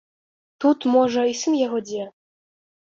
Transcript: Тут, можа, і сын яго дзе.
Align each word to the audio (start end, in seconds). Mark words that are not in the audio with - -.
Тут, 0.65 0.87
можа, 0.97 1.21
і 1.35 1.37
сын 1.45 1.61
яго 1.67 1.79
дзе. 1.87 2.11